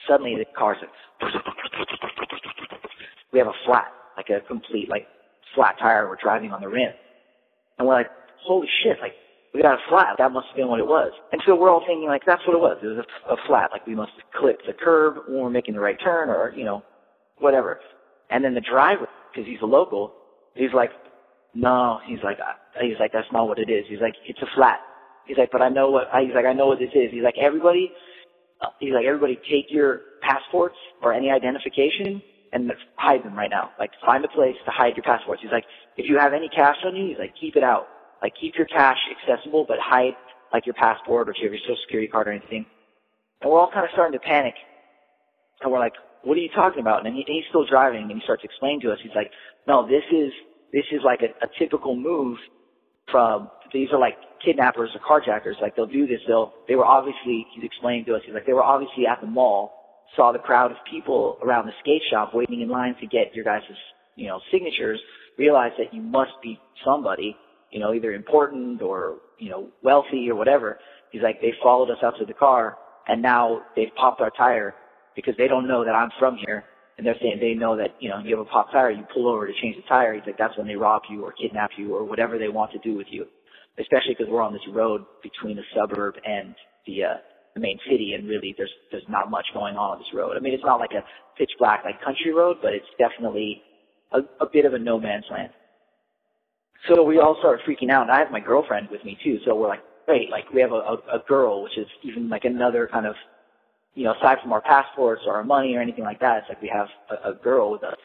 Suddenly 0.09 0.35
the 0.37 0.45
car's 0.59 0.79
like, 0.81 1.33
we 3.33 3.39
have 3.39 3.47
a 3.47 3.55
flat, 3.65 3.93
like 4.17 4.29
a 4.29 4.41
complete, 4.47 4.89
like, 4.91 5.07
flat 5.55 5.77
tire. 5.79 6.09
We're 6.09 6.17
driving 6.23 6.53
on 6.53 6.61
the 6.61 6.69
rim. 6.69 6.93
And 7.79 7.89
we're 7.89 7.95
like, 7.95 8.11
holy 8.45 8.69
shit, 8.83 8.99
like, 9.01 9.13
we 9.55 9.61
got 9.61 9.75
a 9.75 9.83
flat. 9.89 10.17
That 10.19 10.33
must 10.33 10.49
have 10.49 10.57
been 10.57 10.69
what 10.69 10.81
it 10.81 10.87
was. 10.87 11.13
And 11.33 11.43
so 11.47 11.55
we're 11.55 11.71
all 11.71 11.85
thinking, 11.87 12.07
like, 12.07 12.23
that's 12.27 12.43
what 12.47 12.55
it 12.55 12.61
was. 12.61 12.79
It 12.83 12.87
was 12.87 13.05
a, 13.05 13.33
a 13.35 13.37
flat. 13.47 13.71
Like, 13.71 13.87
we 13.87 13.95
must 13.95 14.13
have 14.13 14.41
clipped 14.41 14.67
the 14.67 14.73
curb 14.73 15.17
when 15.29 15.41
we're 15.43 15.51
making 15.51 15.75
the 15.75 15.81
right 15.81 15.99
turn 16.03 16.31
or, 16.31 16.53
you 16.57 16.65
know, 16.65 16.83
whatever. 17.39 17.81
And 18.31 18.45
then 18.45 18.55
the 18.55 18.63
driver, 18.63 19.09
because 19.31 19.47
he's 19.47 19.61
a 19.63 19.67
local, 19.67 20.15
he's 20.55 20.73
like, 20.75 20.91
no, 21.55 22.01
he's 22.07 22.21
like, 22.25 22.39
uh, 22.41 22.81
he's 22.81 22.97
like, 22.99 23.13
that's 23.13 23.31
not 23.33 23.47
what 23.47 23.59
it 23.59 23.69
is. 23.69 23.85
He's 23.89 24.01
like, 24.01 24.15
it's 24.27 24.41
a 24.41 24.49
flat. 24.55 24.81
He's 25.27 25.37
like, 25.37 25.51
but 25.53 25.61
I 25.61 25.69
know 25.69 25.91
what, 25.91 26.09
he's 26.25 26.35
like, 26.35 26.47
I 26.47 26.53
know 26.53 26.67
what 26.67 26.79
this 26.79 26.91
is. 26.95 27.11
He's 27.13 27.23
like, 27.23 27.37
everybody, 27.41 27.93
uh, 28.63 28.69
he's 28.81 28.95
like, 28.95 29.05
everybody 29.05 29.37
take 29.51 29.67
your 29.69 30.01
passports 30.23 30.77
or 31.03 31.13
any 31.13 31.31
identification 31.31 32.23
and 32.53 32.71
hide 32.97 33.25
them 33.25 33.35
right 33.35 33.51
now. 33.51 33.71
Like 33.79 33.91
find 34.05 34.25
a 34.25 34.29
place 34.29 34.57
to 34.67 34.71
hide 34.71 34.97
your 34.97 35.05
passports. 35.05 35.43
He's 35.43 35.53
like, 35.53 35.65
if 35.97 36.09
you 36.09 36.19
have 36.19 36.33
any 36.33 36.49
cash 36.49 36.77
on 36.85 36.95
you, 36.95 37.09
he's 37.09 37.19
like, 37.19 37.35
keep 37.41 37.57
it 37.57 37.65
out. 37.65 37.89
Like 38.21 38.35
keep 38.41 38.55
your 38.57 38.67
cash 38.67 38.99
accessible, 39.11 39.65
but 39.67 39.79
hide 39.81 40.15
like 40.53 40.67
your 40.67 40.75
passport 40.75 41.29
or 41.29 41.33
if 41.33 41.39
you 41.41 41.47
have 41.49 41.53
your 41.53 41.63
social 41.63 41.83
security 41.87 42.09
card 42.09 42.29
or 42.29 42.33
anything. 42.33 42.67
And 43.41 43.51
we're 43.51 43.59
all 43.59 43.71
kind 43.73 43.85
of 43.85 43.91
starting 43.93 44.19
to 44.19 44.25
panic. 44.25 44.55
And 45.63 45.73
we're 45.73 45.79
like, 45.79 45.95
what 46.23 46.37
are 46.37 46.41
you 46.41 46.51
talking 46.55 46.81
about? 46.81 47.07
And 47.07 47.17
he, 47.17 47.25
he's 47.27 47.45
still 47.49 47.67
driving 47.67 48.03
and 48.03 48.13
he 48.13 48.21
starts 48.23 48.45
explaining 48.45 48.81
to 48.83 48.93
us. 48.93 48.99
He's 49.03 49.17
like, 49.17 49.31
no, 49.67 49.87
this 49.87 50.05
is, 50.13 50.31
this 50.73 50.85
is 50.93 51.01
like 51.05 51.21
a, 51.23 51.33
a 51.45 51.49
typical 51.59 51.97
move 51.97 52.39
from, 53.11 53.51
these 53.73 53.89
are 53.93 53.99
like 53.99 54.15
kidnappers 54.45 54.91
or 54.95 55.01
carjackers. 55.01 55.61
Like 55.61 55.75
they'll 55.75 55.87
do 55.87 56.07
this. 56.07 56.21
They'll, 56.29 56.53
they 56.69 56.77
were 56.77 56.85
obviously, 56.85 57.47
he's 57.55 57.65
explaining 57.65 58.05
to 58.07 58.15
us, 58.15 58.23
he's 58.25 58.35
like, 58.35 58.47
they 58.47 58.53
were 58.53 58.63
obviously 58.63 59.07
at 59.07 59.21
the 59.21 59.27
mall 59.27 59.82
saw 60.17 60.33
the 60.33 60.39
crowd 60.39 60.71
of 60.71 60.77
people 60.91 61.39
around 61.43 61.67
the 61.67 61.73
skate 61.81 62.03
shop 62.11 62.33
waiting 62.35 62.61
in 62.61 62.69
line 62.69 62.95
to 63.01 63.07
get 63.07 63.35
your 63.35 63.45
guys' 63.45 63.63
you 64.17 64.29
know 64.29 64.41
signatures, 64.51 65.01
realized 65.39 65.75
that 65.79 65.93
you 65.93 66.03
must 66.03 66.33
be 66.43 66.59
somebody, 66.85 67.37
you 67.71 67.81
know, 67.81 67.95
either 67.95 68.13
important 68.13 68.83
or 68.83 69.19
you 69.39 69.51
know 69.51 69.69
wealthy 69.83 70.29
or 70.31 70.35
whatever. 70.35 70.79
He's 71.11 71.23
like, 71.23 71.41
they 71.41 71.53
followed 71.63 71.91
us 71.91 71.99
out 72.03 72.15
to 72.19 72.25
the 72.25 72.35
car, 72.35 72.79
and 73.09 73.21
now 73.21 73.63
they've 73.77 73.95
popped 73.97 74.21
our 74.21 74.31
tire 74.31 74.75
because 75.15 75.35
they 75.37 75.49
don't 75.49 75.69
know 75.69 75.85
that 75.85 75.95
I'm 75.95 76.11
from 76.19 76.37
here, 76.47 76.65
and 76.97 77.07
they're 77.07 77.17
saying 77.21 77.39
they 77.41 77.55
know 77.55 77.77
that 77.77 77.95
you 78.01 78.09
know 78.09 78.19
you 78.19 78.37
have 78.37 78.47
a 78.47 78.51
pop 78.51 78.71
tire, 78.73 78.91
you 78.91 79.05
pull 79.13 79.29
over 79.29 79.47
to 79.47 79.53
change 79.61 79.77
the 79.77 79.83
tire. 79.89 80.15
He's 80.15 80.23
like, 80.27 80.39
that's 80.39 80.57
when 80.57 80.67
they 80.67 80.77
rob 80.77 81.03
you 81.11 81.25
or 81.25 81.33
kidnap 81.33 81.71
you 81.77 81.95
or 81.95 82.05
whatever 82.05 82.39
they 82.39 82.49
want 82.49 82.73
to 82.73 82.79
do 82.79 82.97
with 82.97 83.07
you, 83.11 83.27
especially 83.79 84.15
because 84.17 84.31
we're 84.31 84.43
on 84.43 84.53
this 84.53 84.63
road 84.73 85.05
between 85.23 85.57
the 85.57 85.65
suburb 85.75 86.15
and 86.25 86.55
the 86.87 87.05
uh, 87.05 87.15
the 87.55 87.61
main 87.61 87.79
city, 87.89 88.15
and 88.15 88.29
really 88.29 88.55
there's 88.57 88.73
there's 88.91 89.09
not 89.09 89.31
much 89.31 89.47
going 89.55 89.77
on 89.77 89.93
on 89.93 89.99
this 89.99 90.13
road. 90.15 90.37
I 90.37 90.41
mean, 90.41 90.55
it's 90.55 90.65
not 90.65 90.81
like 90.81 90.93
a 90.93 91.05
pitch 91.39 91.51
black 91.59 91.85
like 91.85 92.03
country 92.03 92.33
road, 92.33 92.59
but 92.63 92.73
it's 92.73 92.87
definitely 92.99 93.63
a, 94.13 94.21
a 94.41 94.47
bit 94.51 94.65
of 94.65 94.75
a 94.75 94.79
no 94.79 94.99
man's 94.99 95.25
land. 95.31 95.51
So 96.89 97.03
we 97.03 97.21
all 97.21 97.37
started 97.39 97.65
freaking 97.65 97.91
out, 97.91 98.03
and 98.03 98.11
I 98.11 98.19
have 98.19 98.31
my 98.31 98.41
girlfriend 98.41 98.89
with 98.91 99.05
me 99.05 99.17
too. 99.23 99.39
So 99.45 99.55
we're 99.55 99.69
like, 99.69 99.83
great, 100.07 100.31
like 100.31 100.51
we 100.53 100.61
have 100.61 100.73
a, 100.73 100.77
a, 100.77 100.95
a 101.15 101.23
girl, 101.29 101.63
which 101.63 101.79
is 101.79 101.87
even 102.03 102.29
like 102.29 102.45
another 102.45 102.89
kind 102.91 103.07
of, 103.07 103.15
you 103.95 104.05
know, 104.05 104.15
aside 104.15 104.39
from 104.43 104.53
our 104.53 104.63
passports 104.63 105.23
or 105.27 105.35
our 105.35 105.45
money 105.45 105.75
or 105.77 105.81
anything 105.81 106.05
like 106.05 106.21
that, 106.21 106.39
it's 106.39 106.49
like 106.49 106.63
we 106.63 106.73
have 106.75 106.89
a, 107.11 107.31
a 107.31 107.35
girl 107.35 107.71
with 107.71 107.85
us. 107.85 107.97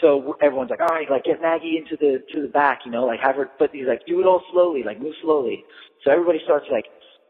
So 0.00 0.36
everyone's 0.42 0.70
like, 0.70 0.80
all 0.80 0.88
right, 0.88 1.08
like 1.08 1.24
get 1.24 1.40
Maggie 1.40 1.78
into 1.78 1.96
the 1.96 2.24
to 2.34 2.42
the 2.42 2.48
back, 2.48 2.80
you 2.84 2.90
know, 2.90 3.04
like 3.04 3.20
have 3.20 3.36
her. 3.36 3.48
But 3.58 3.70
he's 3.72 3.86
like, 3.86 4.04
do 4.06 4.20
it 4.20 4.26
all 4.26 4.42
slowly, 4.52 4.82
like 4.82 5.00
move 5.00 5.14
slowly. 5.22 5.62
So 6.02 6.10
everybody 6.10 6.40
starts 6.44 6.66
like, 6.72 6.86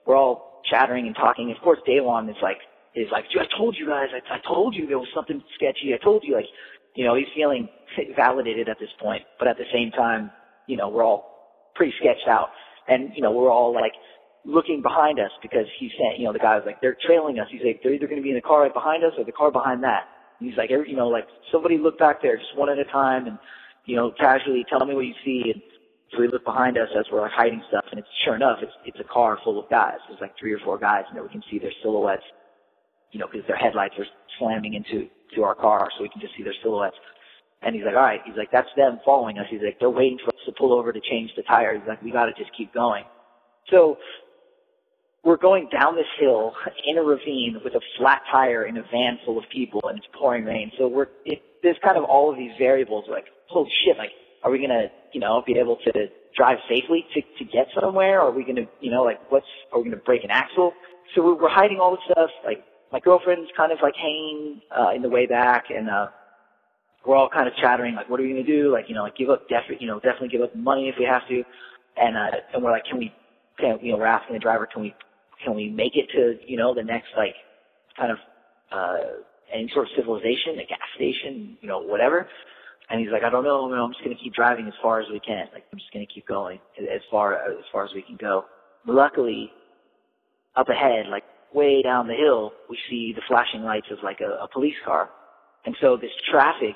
we're 0.06 0.16
all 0.16 0.53
chattering 0.70 1.06
and 1.06 1.14
talking. 1.14 1.52
Of 1.56 1.62
course, 1.62 1.78
Daewon 1.88 2.28
is 2.30 2.36
like, 2.42 2.58
is 2.94 3.08
like, 3.10 3.24
I 3.38 3.44
told 3.56 3.76
you 3.78 3.86
guys, 3.86 4.08
I, 4.12 4.34
I 4.34 4.38
told 4.46 4.74
you 4.74 4.86
there 4.86 4.98
was 4.98 5.08
something 5.14 5.42
sketchy. 5.56 5.94
I 5.94 6.02
told 6.02 6.22
you, 6.24 6.34
like, 6.34 6.46
you 6.94 7.04
know, 7.04 7.16
he's 7.16 7.26
feeling 7.34 7.68
validated 8.16 8.68
at 8.68 8.78
this 8.78 8.90
point, 9.00 9.22
but 9.38 9.48
at 9.48 9.56
the 9.56 9.64
same 9.72 9.90
time, 9.90 10.30
you 10.66 10.76
know, 10.76 10.88
we're 10.88 11.04
all 11.04 11.70
pretty 11.74 11.92
sketched 12.00 12.28
out. 12.28 12.48
And, 12.88 13.10
you 13.14 13.22
know, 13.22 13.32
we're 13.32 13.50
all 13.50 13.74
like 13.74 13.92
looking 14.44 14.82
behind 14.82 15.18
us 15.18 15.30
because 15.42 15.66
he's 15.80 15.90
saying, 15.98 16.16
you 16.18 16.26
know, 16.26 16.32
the 16.32 16.38
guy's 16.38 16.62
like, 16.66 16.80
they're 16.80 16.96
trailing 17.06 17.38
us. 17.38 17.46
He's 17.50 17.62
like, 17.64 17.80
they're 17.82 17.94
either 17.94 18.06
going 18.06 18.20
to 18.20 18.22
be 18.22 18.30
in 18.30 18.36
the 18.36 18.42
car 18.42 18.62
right 18.62 18.74
behind 18.74 19.02
us 19.04 19.12
or 19.18 19.24
the 19.24 19.32
car 19.32 19.50
behind 19.50 19.82
that. 19.84 20.04
And 20.38 20.48
he's 20.48 20.58
like, 20.58 20.70
every, 20.70 20.90
you 20.90 20.96
know, 20.96 21.08
like 21.08 21.26
somebody 21.50 21.78
look 21.78 21.98
back 21.98 22.20
there 22.22 22.36
just 22.36 22.56
one 22.56 22.68
at 22.68 22.78
a 22.78 22.84
time 22.84 23.26
and, 23.26 23.38
you 23.86 23.96
know, 23.96 24.12
casually 24.18 24.64
tell 24.68 24.84
me 24.84 24.94
what 24.94 25.06
you 25.06 25.14
see. 25.24 25.50
And 25.52 25.62
so 26.14 26.20
we 26.20 26.28
look 26.28 26.44
behind 26.44 26.78
us 26.78 26.88
as 26.98 27.06
we're 27.12 27.28
hiding 27.28 27.62
stuff, 27.68 27.84
and 27.90 27.98
it's 27.98 28.08
sure 28.24 28.36
enough, 28.36 28.58
it's 28.62 28.72
it's 28.84 29.00
a 29.00 29.12
car 29.12 29.38
full 29.44 29.62
of 29.62 29.68
guys. 29.70 29.98
There's 30.08 30.20
like 30.20 30.34
three 30.38 30.52
or 30.52 30.58
four 30.64 30.78
guys, 30.78 31.04
and 31.08 31.16
there 31.16 31.22
we 31.22 31.28
can 31.28 31.42
see 31.50 31.58
their 31.58 31.72
silhouettes. 31.82 32.24
You 33.12 33.20
know, 33.20 33.26
because 33.30 33.46
their 33.46 33.56
headlights 33.56 33.94
are 33.98 34.06
slamming 34.38 34.74
into 34.74 35.08
to 35.36 35.42
our 35.44 35.54
car, 35.54 35.88
so 35.96 36.02
we 36.02 36.08
can 36.08 36.20
just 36.20 36.34
see 36.36 36.42
their 36.42 36.54
silhouettes. 36.62 36.96
And 37.62 37.74
he's 37.74 37.84
like, 37.84 37.94
all 37.94 38.02
right. 38.02 38.20
He's 38.24 38.36
like, 38.36 38.50
that's 38.52 38.68
them 38.76 39.00
following 39.04 39.38
us. 39.38 39.46
He's 39.48 39.62
like, 39.64 39.78
they're 39.80 39.88
waiting 39.88 40.18
for 40.22 40.28
us 40.30 40.40
to 40.46 40.52
pull 40.52 40.72
over 40.72 40.92
to 40.92 41.00
change 41.00 41.30
the 41.36 41.42
tire. 41.42 41.78
He's 41.78 41.88
like, 41.88 42.02
we 42.02 42.10
got 42.10 42.26
to 42.26 42.32
just 42.32 42.50
keep 42.56 42.74
going. 42.74 43.04
So 43.70 43.96
we're 45.24 45.38
going 45.38 45.68
down 45.72 45.96
this 45.96 46.10
hill 46.20 46.52
in 46.86 46.98
a 46.98 47.02
ravine 47.02 47.58
with 47.64 47.74
a 47.74 47.80
flat 47.98 48.20
tire 48.30 48.66
in 48.66 48.76
a 48.76 48.82
van 48.92 49.18
full 49.24 49.38
of 49.38 49.44
people, 49.50 49.80
and 49.84 49.96
it's 49.96 50.06
pouring 50.18 50.44
rain. 50.44 50.70
So 50.78 50.86
we're 50.86 51.08
it, 51.24 51.40
there's 51.62 51.78
kind 51.82 51.96
of 51.96 52.04
all 52.04 52.30
of 52.30 52.36
these 52.36 52.52
variables. 52.58 53.06
Like, 53.08 53.24
holy 53.48 53.70
shit! 53.84 53.96
Like, 53.96 54.10
are 54.44 54.50
we 54.50 54.60
gonna, 54.60 54.88
you 55.12 55.20
know, 55.20 55.42
be 55.46 55.58
able 55.58 55.76
to 55.84 55.92
drive 56.36 56.58
safely 56.68 57.06
to, 57.14 57.22
to 57.38 57.44
get 57.50 57.66
somewhere? 57.80 58.20
Are 58.20 58.30
we 58.30 58.44
gonna, 58.44 58.66
you 58.80 58.90
know, 58.90 59.02
like 59.02 59.20
what's, 59.32 59.46
are 59.72 59.78
we 59.80 59.84
gonna 59.86 60.02
break 60.02 60.22
an 60.22 60.30
axle? 60.30 60.72
So 61.14 61.24
we're, 61.24 61.42
we're 61.42 61.48
hiding 61.48 61.80
all 61.80 61.92
this 61.92 62.04
stuff. 62.10 62.30
Like 62.44 62.64
my 62.92 63.00
girlfriend's 63.00 63.50
kind 63.56 63.72
of 63.72 63.78
like 63.82 63.96
hanging, 63.96 64.60
uh, 64.76 64.90
in 64.94 65.02
the 65.02 65.08
way 65.08 65.26
back 65.26 65.64
and, 65.70 65.90
uh, 65.90 66.08
we're 67.06 67.16
all 67.16 67.28
kind 67.28 67.46
of 67.46 67.54
chattering, 67.56 67.94
like, 67.94 68.08
what 68.08 68.18
are 68.18 68.22
we 68.22 68.30
gonna 68.30 68.42
do? 68.44 68.72
Like, 68.72 68.88
you 68.88 68.94
know, 68.94 69.02
like 69.02 69.16
give 69.16 69.28
up, 69.28 69.48
def- 69.48 69.78
you 69.80 69.86
know, 69.86 69.96
definitely 70.00 70.28
give 70.28 70.40
up 70.40 70.54
money 70.56 70.88
if 70.88 70.94
we 70.98 71.04
have 71.04 71.26
to. 71.28 71.44
And, 71.96 72.16
uh, 72.16 72.30
and 72.54 72.62
we're 72.62 72.70
like, 72.70 72.84
can 72.86 72.98
we, 72.98 73.12
can, 73.58 73.78
you 73.82 73.92
know, 73.92 73.98
we're 73.98 74.06
asking 74.06 74.34
the 74.34 74.40
driver, 74.40 74.66
can 74.66 74.82
we, 74.82 74.94
can 75.44 75.54
we 75.54 75.68
make 75.68 75.96
it 75.96 76.08
to, 76.12 76.38
you 76.46 76.56
know, 76.56 76.74
the 76.74 76.82
next, 76.82 77.08
like, 77.16 77.34
kind 77.98 78.10
of, 78.10 78.18
uh, 78.72 78.96
any 79.52 79.68
sort 79.72 79.86
of 79.86 79.92
civilization, 79.96 80.58
a 80.58 80.66
gas 80.66 80.80
station, 80.96 81.56
you 81.60 81.68
know, 81.68 81.78
whatever. 81.78 82.26
And 82.90 83.00
he's 83.00 83.10
like, 83.10 83.22
I 83.24 83.30
don't 83.30 83.44
know, 83.44 83.64
I'm 83.72 83.92
just 83.92 84.04
going 84.04 84.16
to 84.16 84.22
keep 84.22 84.34
driving 84.34 84.66
as 84.66 84.74
far 84.82 85.00
as 85.00 85.06
we 85.10 85.18
can. 85.20 85.46
Like, 85.52 85.64
I'm 85.72 85.78
just 85.78 85.92
going 85.92 86.06
to 86.06 86.12
keep 86.12 86.26
going 86.28 86.58
as 86.78 87.00
far 87.10 87.34
as 87.34 87.64
far 87.72 87.84
as 87.84 87.90
we 87.94 88.02
can 88.02 88.16
go. 88.16 88.44
Luckily, 88.86 89.50
up 90.56 90.68
ahead, 90.68 91.06
like 91.10 91.24
way 91.54 91.82
down 91.82 92.06
the 92.06 92.14
hill, 92.14 92.52
we 92.68 92.78
see 92.90 93.12
the 93.14 93.22
flashing 93.26 93.62
lights 93.62 93.86
of 93.90 93.98
like 94.02 94.20
a, 94.20 94.44
a 94.44 94.48
police 94.52 94.74
car. 94.84 95.08
And 95.64 95.74
so 95.80 95.96
this 95.96 96.10
traffic 96.30 96.74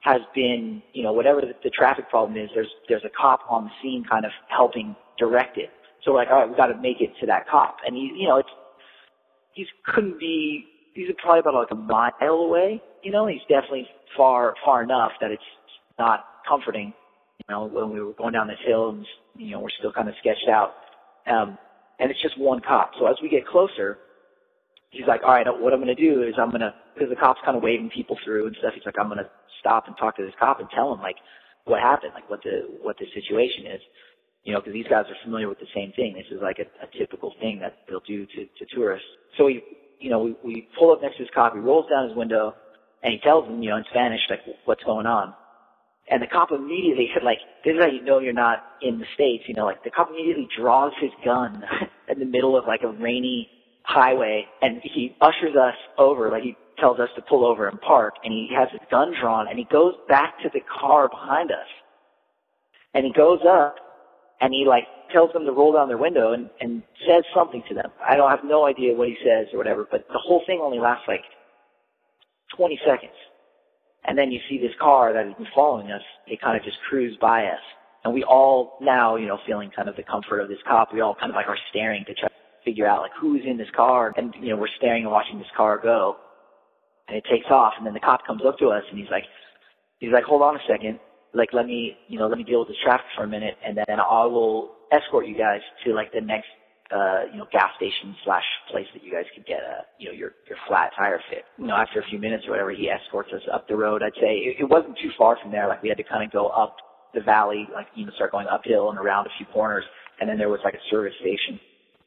has 0.00 0.20
been, 0.34 0.82
you 0.92 1.02
know, 1.02 1.12
whatever 1.12 1.40
the, 1.40 1.52
the 1.64 1.70
traffic 1.70 2.08
problem 2.10 2.36
is, 2.38 2.50
there's, 2.54 2.70
there's 2.88 3.04
a 3.04 3.10
cop 3.18 3.40
on 3.48 3.64
the 3.64 3.70
scene 3.82 4.04
kind 4.08 4.24
of 4.24 4.30
helping 4.48 4.94
direct 5.18 5.56
it. 5.56 5.70
So 6.04 6.12
we're 6.12 6.18
like, 6.18 6.28
all 6.30 6.40
right, 6.40 6.48
we've 6.48 6.56
got 6.56 6.66
to 6.66 6.80
make 6.80 7.00
it 7.00 7.10
to 7.20 7.26
that 7.26 7.48
cop. 7.48 7.78
And 7.84 7.96
he, 7.96 8.12
you 8.14 8.28
know, 8.28 8.36
it's, 8.38 8.48
he 9.54 9.66
couldn't 9.86 10.20
be, 10.20 10.66
he's 10.94 11.08
probably 11.20 11.40
about 11.40 11.54
like 11.54 11.70
a 11.70 11.74
mile 11.74 12.12
away, 12.28 12.82
you 13.06 13.12
know, 13.12 13.28
he's 13.28 13.46
definitely 13.48 13.86
far, 14.16 14.54
far 14.64 14.82
enough 14.82 15.12
that 15.20 15.30
it's 15.30 15.50
not 15.96 16.24
comforting, 16.42 16.92
you 17.38 17.46
know, 17.48 17.66
when 17.66 17.94
we 17.94 18.00
were 18.00 18.14
going 18.14 18.32
down 18.32 18.48
this 18.48 18.58
hill 18.66 18.90
and, 18.90 19.06
you 19.36 19.52
know, 19.52 19.60
we're 19.60 19.70
still 19.78 19.92
kind 19.92 20.08
of 20.08 20.14
sketched 20.18 20.48
out. 20.50 20.74
Um, 21.30 21.56
and 22.00 22.10
it's 22.10 22.20
just 22.20 22.36
one 22.36 22.60
cop. 22.66 22.90
So 22.98 23.06
as 23.06 23.14
we 23.22 23.28
get 23.28 23.46
closer, 23.46 23.98
he's 24.90 25.06
like, 25.06 25.20
all 25.22 25.34
right, 25.34 25.46
what 25.46 25.72
I'm 25.72 25.78
going 25.78 25.94
to 25.94 26.02
do 26.02 26.24
is 26.24 26.34
I'm 26.36 26.50
going 26.50 26.66
to, 26.66 26.74
because 26.94 27.08
the 27.08 27.14
cop's 27.14 27.38
kind 27.44 27.56
of 27.56 27.62
waving 27.62 27.90
people 27.94 28.18
through 28.24 28.48
and 28.48 28.56
stuff. 28.58 28.72
He's 28.74 28.84
like, 28.84 28.98
I'm 28.98 29.06
going 29.06 29.22
to 29.22 29.30
stop 29.60 29.86
and 29.86 29.96
talk 29.96 30.16
to 30.16 30.24
this 30.24 30.34
cop 30.40 30.58
and 30.58 30.68
tell 30.74 30.92
him 30.92 30.98
like 30.98 31.16
what 31.64 31.80
happened, 31.80 32.10
like 32.12 32.28
what 32.28 32.42
the, 32.42 32.66
what 32.82 32.98
the 32.98 33.06
situation 33.14 33.70
is. 33.70 33.80
You 34.42 34.52
know, 34.52 34.58
because 34.58 34.74
these 34.74 34.90
guys 34.90 35.06
are 35.06 35.20
familiar 35.22 35.48
with 35.48 35.60
the 35.60 35.70
same 35.74 35.92
thing. 35.94 36.14
This 36.14 36.26
is 36.34 36.42
like 36.42 36.58
a, 36.58 36.66
a 36.82 36.90
typical 36.98 37.34
thing 37.38 37.60
that 37.60 37.86
they'll 37.88 38.02
do 38.02 38.26
to, 38.26 38.46
to 38.46 38.74
tourists. 38.74 39.06
So 39.38 39.44
we, 39.44 39.62
you 40.00 40.10
know, 40.10 40.18
we, 40.18 40.34
we 40.42 40.68
pull 40.76 40.90
up 40.90 41.02
next 41.02 41.18
to 41.18 41.22
this 41.22 41.30
cop. 41.32 41.54
He 41.54 41.60
rolls 41.60 41.86
down 41.88 42.08
his 42.08 42.16
window 42.18 42.54
and 43.02 43.12
he 43.12 43.18
tells 43.20 43.48
him, 43.48 43.62
you 43.62 43.70
know, 43.70 43.76
in 43.76 43.84
Spanish, 43.90 44.20
like, 44.28 44.40
what's 44.64 44.82
going 44.84 45.06
on. 45.06 45.34
And 46.08 46.22
the 46.22 46.26
cop 46.26 46.52
immediately, 46.52 47.08
said, 47.12 47.24
like, 47.24 47.38
this 47.64 47.74
is 47.74 47.80
how 47.80 47.88
you 47.88 48.02
know 48.02 48.20
you're 48.20 48.32
not 48.32 48.64
in 48.80 48.98
the 48.98 49.06
States, 49.14 49.44
you 49.48 49.54
know, 49.54 49.64
like, 49.64 49.82
the 49.82 49.90
cop 49.90 50.10
immediately 50.10 50.48
draws 50.56 50.92
his 51.00 51.10
gun 51.24 51.62
in 52.08 52.18
the 52.18 52.24
middle 52.24 52.56
of, 52.56 52.64
like, 52.66 52.82
a 52.82 52.88
rainy 52.88 53.48
highway, 53.82 54.46
and 54.62 54.80
he 54.82 55.16
ushers 55.20 55.56
us 55.56 55.74
over, 55.98 56.30
like, 56.30 56.42
he 56.42 56.56
tells 56.78 57.00
us 57.00 57.08
to 57.16 57.22
pull 57.22 57.44
over 57.44 57.68
and 57.68 57.80
park, 57.80 58.14
and 58.22 58.32
he 58.32 58.48
has 58.54 58.68
his 58.70 58.80
gun 58.90 59.14
drawn, 59.20 59.48
and 59.48 59.58
he 59.58 59.64
goes 59.64 59.94
back 60.08 60.38
to 60.42 60.50
the 60.52 60.60
car 60.60 61.08
behind 61.08 61.50
us. 61.50 61.66
And 62.94 63.04
he 63.04 63.12
goes 63.12 63.40
up, 63.48 63.76
and 64.40 64.52
he, 64.52 64.64
like, 64.66 64.84
tells 65.12 65.32
them 65.32 65.44
to 65.44 65.52
roll 65.52 65.72
down 65.72 65.88
their 65.88 65.98
window 65.98 66.32
and, 66.32 66.50
and 66.60 66.82
says 67.08 67.24
something 67.34 67.62
to 67.68 67.74
them. 67.74 67.90
I 68.06 68.16
don't 68.16 68.30
have 68.30 68.44
no 68.44 68.66
idea 68.66 68.94
what 68.94 69.08
he 69.08 69.16
says 69.24 69.46
or 69.52 69.58
whatever, 69.58 69.86
but 69.90 70.06
the 70.08 70.18
whole 70.18 70.42
thing 70.46 70.60
only 70.62 70.78
lasts, 70.78 71.04
like, 71.08 71.24
20 72.56 72.80
seconds. 72.86 73.12
And 74.04 74.16
then 74.16 74.30
you 74.30 74.40
see 74.48 74.58
this 74.58 74.74
car 74.80 75.12
that 75.12 75.26
has 75.26 75.34
been 75.34 75.46
following 75.54 75.90
us. 75.90 76.02
It 76.26 76.40
kind 76.40 76.56
of 76.56 76.64
just 76.64 76.78
cruised 76.88 77.18
by 77.20 77.46
us. 77.46 77.60
And 78.04 78.14
we 78.14 78.22
all 78.22 78.78
now, 78.80 79.16
you 79.16 79.26
know, 79.26 79.38
feeling 79.46 79.70
kind 79.74 79.88
of 79.88 79.96
the 79.96 80.04
comfort 80.04 80.40
of 80.40 80.48
this 80.48 80.62
cop, 80.66 80.94
we 80.94 81.00
all 81.00 81.16
kind 81.18 81.30
of 81.30 81.34
like 81.34 81.48
are 81.48 81.58
staring 81.70 82.04
to 82.06 82.14
try 82.14 82.28
to 82.28 82.34
figure 82.64 82.86
out 82.86 83.02
like 83.02 83.10
who's 83.20 83.42
in 83.44 83.56
this 83.56 83.70
car. 83.74 84.14
And, 84.16 84.32
you 84.40 84.50
know, 84.50 84.56
we're 84.56 84.68
staring 84.76 85.02
and 85.02 85.12
watching 85.12 85.38
this 85.38 85.50
car 85.56 85.80
go. 85.82 86.16
And 87.08 87.16
it 87.16 87.24
takes 87.30 87.46
off. 87.50 87.74
And 87.78 87.86
then 87.86 87.94
the 87.94 88.00
cop 88.00 88.24
comes 88.24 88.42
up 88.46 88.58
to 88.58 88.68
us 88.68 88.84
and 88.90 88.98
he's 88.98 89.10
like, 89.10 89.24
he's 89.98 90.12
like, 90.12 90.24
hold 90.24 90.42
on 90.42 90.54
a 90.54 90.60
second. 90.68 91.00
Like, 91.34 91.52
let 91.52 91.66
me, 91.66 91.96
you 92.08 92.18
know, 92.18 92.28
let 92.28 92.38
me 92.38 92.44
deal 92.44 92.60
with 92.60 92.68
this 92.68 92.78
traffic 92.84 93.06
for 93.16 93.24
a 93.24 93.28
minute. 93.28 93.56
And 93.64 93.76
then 93.76 93.98
I 93.98 94.24
will 94.26 94.70
escort 94.92 95.26
you 95.26 95.36
guys 95.36 95.60
to 95.84 95.92
like 95.92 96.12
the 96.12 96.20
next 96.20 96.46
uh, 96.92 97.26
you 97.32 97.38
know, 97.38 97.46
gas 97.50 97.70
station 97.76 98.14
slash 98.24 98.44
place 98.70 98.86
that 98.94 99.02
you 99.02 99.10
guys 99.10 99.24
could 99.34 99.46
get 99.46 99.60
a, 99.60 99.82
you 99.98 100.08
know, 100.08 100.14
your, 100.14 100.32
your 100.48 100.58
flat 100.68 100.92
tire 100.96 101.20
fit. 101.30 101.44
You 101.58 101.66
know, 101.66 101.74
after 101.74 102.00
a 102.00 102.04
few 102.04 102.18
minutes 102.18 102.44
or 102.46 102.50
whatever, 102.50 102.70
he 102.70 102.88
escorts 102.88 103.32
us 103.32 103.42
up 103.52 103.66
the 103.68 103.76
road. 103.76 104.02
I'd 104.02 104.14
say 104.20 104.38
it, 104.38 104.56
it 104.60 104.68
wasn't 104.68 104.96
too 105.02 105.10
far 105.18 105.36
from 105.42 105.50
there. 105.50 105.66
Like 105.68 105.82
we 105.82 105.88
had 105.88 105.98
to 105.98 106.04
kind 106.04 106.22
of 106.24 106.30
go 106.30 106.48
up 106.48 106.76
the 107.14 107.20
valley, 107.20 107.66
like, 107.74 107.86
you 107.94 108.06
know, 108.06 108.12
start 108.14 108.30
going 108.30 108.46
uphill 108.46 108.90
and 108.90 108.98
around 108.98 109.26
a 109.26 109.30
few 109.36 109.46
corners. 109.46 109.84
And 110.20 110.28
then 110.28 110.38
there 110.38 110.48
was 110.48 110.60
like 110.64 110.74
a 110.74 110.84
service 110.90 111.14
station. 111.20 111.58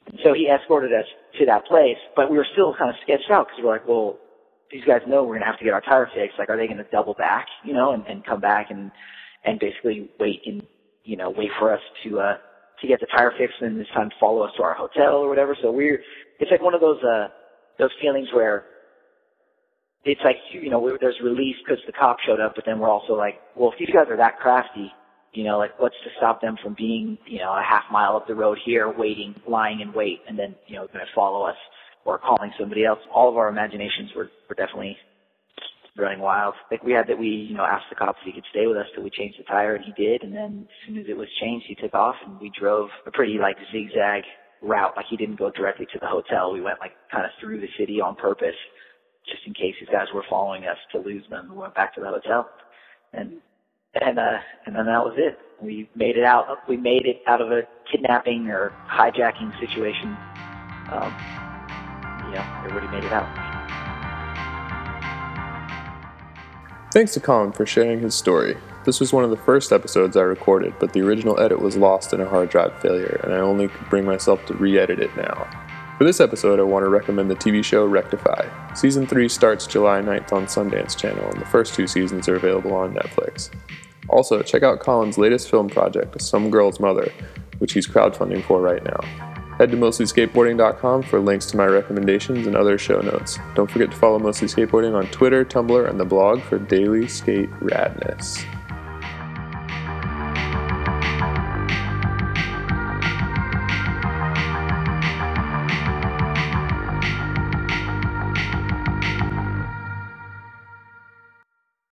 And 0.08 0.20
so 0.24 0.34
he 0.34 0.48
escorted 0.48 0.94
us 0.94 1.06
to 1.40 1.46
that 1.46 1.66
place, 1.66 1.98
but 2.16 2.32
we 2.32 2.38
were 2.38 2.48
still 2.54 2.74
kind 2.78 2.90
of 2.90 2.96
sketched 3.04 3.30
out 3.30 3.48
because 3.48 3.64
we're 3.64 3.72
like, 3.72 3.88
well, 3.88 4.18
these 4.72 4.84
guys 4.86 5.02
know 5.08 5.24
we're 5.24 5.36
going 5.36 5.42
to 5.42 5.48
have 5.48 5.60
to 5.60 5.66
get 5.66 5.74
our 5.74 5.82
tire 5.82 6.10
fixed. 6.14 6.40
Like, 6.40 6.50
are 6.50 6.58
they 6.58 6.68
going 6.68 6.78
to 6.78 6.88
double 6.92 7.16
back, 7.16 7.48
you 7.66 7.74
know, 7.74 7.92
and, 7.94 8.06
and 8.08 8.26
come 8.26 8.40
back 8.40 8.72
and, 8.72 8.92
and 9.44 9.60
basically 9.60 10.10
wait 10.20 10.42
and, 10.46 10.66
you 11.04 11.18
know, 11.18 11.30
wait 11.30 11.50
for 11.60 11.74
us 11.74 11.82
to, 12.04 12.20
uh, 12.20 12.38
to 12.82 12.88
get 12.88 13.00
the 13.00 13.08
tire 13.08 13.34
fixed 13.38 13.62
and 13.62 13.80
this 13.80 13.88
time 13.94 14.10
follow 14.20 14.42
us 14.42 14.52
to 14.58 14.64
our 14.64 14.74
hotel 14.74 15.16
or 15.16 15.30
whatever. 15.30 15.56
So 15.62 15.72
we're, 15.72 16.02
it's 16.40 16.52
like 16.52 16.62
one 16.62 16.74
of 16.74 16.82
those, 16.82 17.02
uh, 17.04 17.28
those 17.78 17.92
feelings 18.02 18.28
where 18.34 18.66
it's 20.06 20.22
like, 20.24 20.38
you 20.52 20.70
know, 20.70 20.98
there's 21.00 21.20
relief 21.24 21.56
because 21.64 21.84
the 21.86 21.92
cop 21.92 22.18
showed 22.26 22.40
up, 22.40 22.54
but 22.56 22.66
then 22.66 22.80
we're 22.80 22.90
also 22.90 23.14
like, 23.14 23.36
well, 23.56 23.72
if 23.72 23.80
these 23.80 23.94
guys 23.94 24.08
are 24.10 24.18
that 24.18 24.40
crafty, 24.40 24.92
you 25.34 25.44
know, 25.44 25.58
like 25.58 25.80
what's 25.80 25.96
to 26.04 26.10
stop 26.18 26.42
them 26.42 26.58
from 26.64 26.74
being, 26.78 27.18
you 27.28 27.40
know, 27.40 27.52
a 27.52 27.64
half 27.64 27.84
mile 27.92 28.16
up 28.16 28.28
the 28.28 28.36
road 28.36 28.58
here, 28.66 28.92
waiting, 28.92 29.36
lying 29.48 29.82
in 29.82 29.94
wait, 29.94 30.22
and 30.28 30.40
then, 30.40 30.56
you 30.68 30.76
know, 30.76 30.88
going 30.88 31.00
to 31.00 31.12
follow 31.14 31.44
us 31.44 31.58
or 32.06 32.18
calling 32.18 32.52
somebody 32.60 32.86
else. 32.86 33.00
All 33.14 33.30
of 33.30 33.38
our 33.38 33.50
imaginations 33.50 34.12
were, 34.16 34.30
were 34.48 34.56
definitely 34.56 34.98
running 36.00 36.20
wild. 36.20 36.54
Like 36.72 36.84
we 36.84 36.94
had 36.94 37.08
that 37.08 37.18
we, 37.18 37.28
you 37.28 37.56
know, 37.56 37.64
asked 37.64 37.86
the 37.90 37.96
cops 37.96 38.20
if 38.22 38.28
he 38.28 38.34
could 38.34 38.48
stay 38.52 38.68
with 38.68 38.78
us 38.78 38.88
till 38.94 39.04
we 39.04 39.10
changed 39.10 39.40
the 39.40 39.44
tire 39.44 39.76
and 39.76 39.86
he 39.86 39.92
did. 39.92 40.24
And 40.24 40.34
then 40.34 40.68
as 40.70 40.88
soon 40.88 40.98
as 40.98 41.06
it 41.08 41.18
was 41.18 41.28
changed, 41.42 41.66
he 41.68 41.76
took 41.76 41.94
off 41.94 42.16
and 42.26 42.40
we 42.40 42.52
drove 42.58 42.90
a 43.06 43.12
pretty 43.12 43.38
like 43.40 43.58
zigzag 43.72 44.24
route. 44.62 44.94
Like 44.96 45.06
he 45.10 45.18
didn't 45.18 45.38
go 45.38 45.52
directly 45.52 45.86
to 45.94 46.00
the 46.00 46.08
hotel. 46.08 46.54
We 46.54 46.62
went 46.62 46.80
like 46.80 46.94
kind 47.12 47.26
of 47.26 47.32
through 47.40 47.62
the 47.62 47.70
city 47.78 48.02
on 48.02 48.16
purpose 48.16 48.56
just 49.26 49.42
in 49.46 49.54
case 49.54 49.76
these 49.80 49.90
guys 49.90 50.08
were 50.14 50.24
following 50.30 50.66
us 50.66 50.78
to 50.92 51.00
lose 51.00 51.24
them. 51.30 51.50
We 51.52 51.58
went 51.58 51.76
back 51.76 51.94
to 51.96 52.02
the 52.02 52.08
hotel 52.08 52.50
and, 53.14 53.34
and, 54.00 54.20
uh, 54.20 54.38
and 54.66 54.76
then 54.76 54.86
that 54.86 55.04
was 55.04 55.16
it. 55.18 55.38
We 55.62 55.90
made 55.96 56.16
it 56.16 56.24
out. 56.24 56.46
We 56.68 56.78
made 56.78 57.06
it 57.06 57.22
out 57.28 57.42
of 57.42 57.52
a 57.52 57.62
kidnapping 57.92 58.48
or 58.48 58.74
hijacking 58.90 59.60
situation. 59.60 60.16
Um, 60.92 61.14
yeah, 62.32 62.64
everybody 62.66 62.88
made 62.88 63.04
it 63.04 63.12
out. 63.12 63.49
Thanks 66.92 67.14
to 67.14 67.20
Colin 67.20 67.52
for 67.52 67.68
sharing 67.68 68.00
his 68.00 68.16
story. 68.16 68.58
This 68.84 69.00
was 69.00 69.14
one 69.14 69.24
of 69.24 69.30
the 69.30 69.38
first 69.38 69.72
episodes 69.72 70.18
I 70.18 70.22
recorded, 70.22 70.74
but 70.80 70.92
the 70.92 71.02
original 71.02 71.40
edit 71.40 71.62
was 71.62 71.78
lost 71.78 72.14
in 72.14 72.22
a 72.22 72.28
hard 72.28 72.50
drive 72.50 72.82
failure, 72.82 73.22
and 73.24 73.32
I 73.32 73.38
only 73.38 73.68
could 73.68 73.90
bring 73.92 74.06
myself 74.06 74.44
to 74.48 74.56
re 74.56 74.80
edit 74.80 75.00
it 75.00 75.16
now. 75.16 75.48
For 76.00 76.04
this 76.04 76.20
episode, 76.20 76.60
I 76.60 76.64
want 76.64 76.84
to 76.84 76.90
recommend 76.90 77.30
the 77.30 77.36
TV 77.36 77.64
show 77.64 77.86
Rectify. 77.86 78.74
Season 78.74 79.06
3 79.06 79.30
starts 79.30 79.68
July 79.68 80.02
9th 80.02 80.34
on 80.34 80.46
Sundance 80.48 80.98
Channel, 80.98 81.30
and 81.30 81.40
the 81.40 81.46
first 81.46 81.76
two 81.76 81.86
seasons 81.86 82.28
are 82.28 82.38
available 82.38 82.74
on 82.74 82.96
Netflix. 82.96 83.52
Also, 84.08 84.42
check 84.42 84.64
out 84.64 84.80
Colin's 84.80 85.20
latest 85.20 85.48
film 85.48 85.70
project, 85.70 86.20
Some 86.20 86.50
Girl's 86.50 86.80
Mother, 86.80 87.12
which 87.60 87.74
he's 87.74 87.86
crowdfunding 87.86 88.44
for 88.46 88.62
right 88.62 88.84
now. 88.84 89.29
Head 89.60 89.72
to 89.72 89.78
mostlyskateboarding.com 89.78 91.04
for 91.04 91.20
links 91.20 91.46
to 91.48 91.58
my 91.58 91.66
recommendations 91.66 92.48
and 92.48 92.56
other 92.56 92.78
show 92.78 93.02
notes. 93.02 93.38
Don't 93.56 93.70
forget 93.70 93.92
to 93.92 93.98
follow 93.98 94.18
Mostly 94.18 94.48
Skateboarding 94.48 94.96
on 94.96 95.06
Twitter, 95.08 95.44
Tumblr, 95.44 95.90
and 95.90 96.00
the 96.00 96.06
blog 96.06 96.42
for 96.42 96.58
daily 96.58 97.10
skate 97.10 97.52
radness. 97.60 98.46